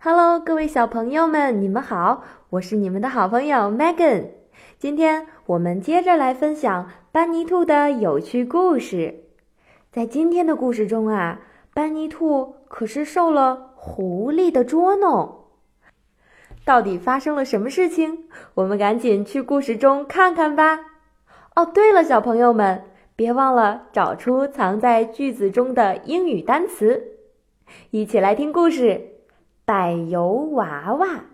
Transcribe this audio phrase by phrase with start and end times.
[0.00, 4.26] Hello，各位小朋友们，你们好，我是你们的好朋友 Megan。
[4.78, 9.24] 今天我们接着来分享班尼兔的有趣故事。
[9.90, 11.40] 在今天的故事中啊，
[11.74, 15.46] 班尼兔可是受了狐狸的捉弄。
[16.64, 18.28] 到底发生了什么事情？
[18.54, 20.78] 我们赶紧去故事中看看吧。
[21.56, 22.84] 哦，对了，小朋友们，
[23.16, 27.02] 别忘了找出藏在句子中的英语单词。
[27.90, 29.17] 一起来听故事：
[29.68, 31.26] 柏油娃娃。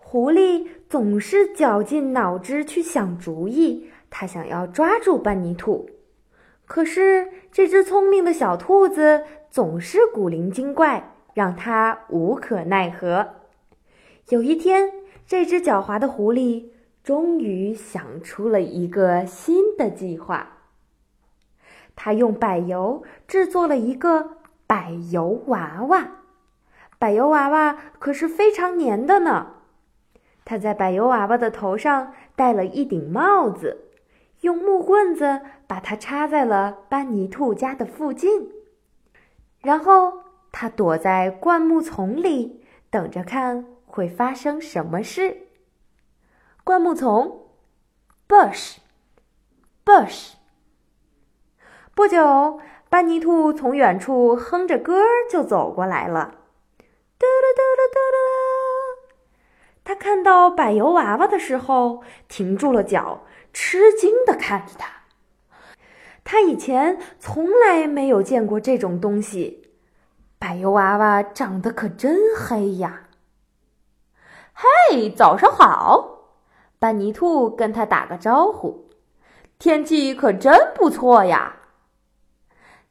[0.00, 5.88] 狐狸总是绞尽脑汁去想主意，他想要抓住班尼兔。
[6.66, 13.28] 可是这只聪明的小兔子总是古灵精怪，让他无可奈何。
[14.30, 14.90] 有一天，
[15.24, 16.70] 这只狡猾的狐狸
[17.04, 20.58] 终于想出了一个新的计划。
[21.94, 24.30] 他用柏油制作了一个
[24.66, 26.23] 柏油娃娃，
[27.04, 29.56] 柏油娃娃可是非常粘的呢。
[30.42, 33.90] 他在柏油娃娃的头上戴了一顶帽子，
[34.40, 38.48] 用木棍子把它插在了班尼兔家的附近，
[39.60, 43.66] 然后他躲在灌木丛里，等着看。
[43.86, 45.36] 会发生什么事？
[46.64, 47.42] 灌木丛
[48.26, 50.32] ，bush，bush。
[51.94, 52.58] 不久，
[52.88, 56.38] 班尼兔从远处哼着歌就走过来了。
[60.14, 64.88] 看到柏油娃娃的时候，停住了脚，吃惊的看着他。
[66.22, 69.72] 他以前从来没有见过这种东西。
[70.38, 73.08] 柏油娃娃长得可真黑呀！
[74.52, 76.36] 嘿，早上好！
[76.78, 78.88] 班尼兔跟他打个招呼。
[79.58, 81.56] 天气可真不错呀。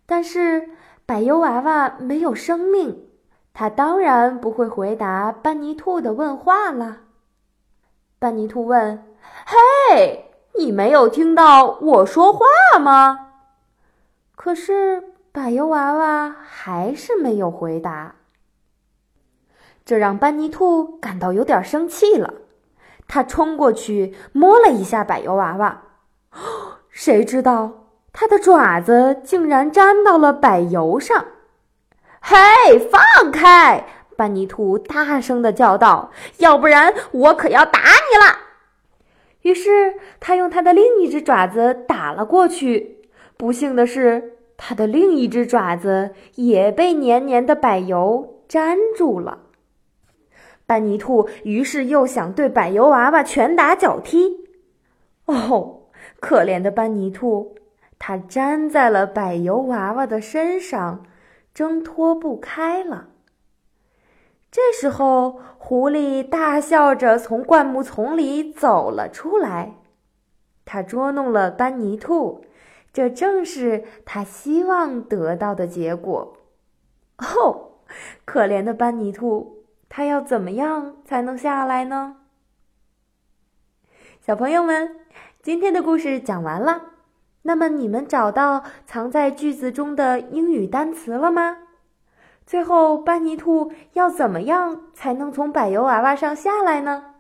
[0.06, 0.72] 但是
[1.06, 3.08] 柏油娃娃没有生命，
[3.54, 6.98] 他当然不会回答班尼兔的问话了。
[8.24, 9.04] 班尼兔问
[9.46, 13.32] ：“嘿，你没有听到我说话吗？”
[14.34, 15.04] 可是
[15.34, 18.16] 柏油娃娃还是没有回答。
[19.84, 22.34] 这让班尼兔感到有点生气了，
[23.10, 25.82] 他冲过去摸了一下柏油娃娃，
[26.90, 31.26] 谁知道他的爪子竟然粘到了柏油上！
[32.22, 33.86] 嘿，放开！
[34.16, 38.38] 班尼兔大声的叫道：“要不然我可要打你了！”
[39.42, 43.02] 于是他用他的另一只爪子打了过去，
[43.36, 49.40] 不幸的是，他的另一只爪子也被黏黏的柏油粘住了。
[50.66, 54.48] 班尼兔于是又想对柏油娃娃拳打脚踢，
[55.26, 55.82] 哦，
[56.22, 57.56] 可怜的班尼兔，
[58.00, 61.04] 它粘在了柏油娃娃的身上，
[61.54, 63.10] 挣脱不开了。
[64.54, 69.74] 这时候，狐狸大笑着从灌木丛里走了出来，
[70.64, 72.46] 他捉弄了班尼兔，
[72.94, 76.38] 这正是他希望得到的结果。
[77.18, 77.80] 哦，
[78.26, 79.64] 可怜的班尼兔。
[79.90, 82.18] 他要怎么样才能下来呢？
[84.22, 84.98] 小朋友们，
[85.42, 86.92] 今天的故事讲完了。
[87.42, 91.58] 那么你们找到藏在句子中的英语单词了吗？
[92.46, 97.16] 最后，班尼兔要怎么样才能从柏油娃娃上下来呢？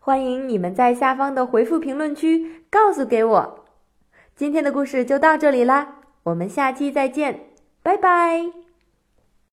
[0.00, 3.64] 欢迎你们在下方的回复评论区告诉给我。
[4.34, 7.40] 今天的故事就到这里啦，我们下期再见，
[7.82, 8.67] 拜拜。